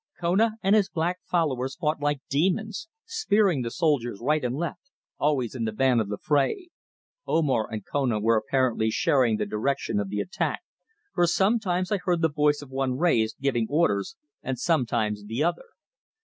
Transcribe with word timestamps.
Kona 0.19 0.53
and 0.63 0.75
his 0.75 0.89
black 0.89 1.19
followers 1.29 1.75
fought 1.75 1.99
like 2.01 2.21
demons, 2.27 2.87
spearing 3.05 3.61
the 3.61 3.69
soldiers 3.69 4.19
right 4.19 4.43
and 4.43 4.55
left, 4.55 4.89
always 5.19 5.53
in 5.53 5.63
the 5.65 5.71
van 5.71 5.99
of 5.99 6.09
the 6.09 6.17
fray. 6.17 6.69
Omar 7.27 7.67
and 7.69 7.85
Kona 7.85 8.19
were 8.19 8.35
apparently 8.35 8.89
sharing 8.89 9.37
the 9.37 9.45
direction 9.45 9.99
of 9.99 10.09
the 10.09 10.19
attack, 10.19 10.63
for 11.13 11.27
sometimes 11.27 11.91
I 11.91 11.99
heard 11.99 12.23
the 12.23 12.29
voice 12.31 12.63
of 12.63 12.71
one 12.71 12.97
raised, 12.97 13.37
giving 13.41 13.67
orders, 13.69 14.15
and 14.41 14.57
sometimes 14.57 15.25
the 15.25 15.43
other. 15.43 15.65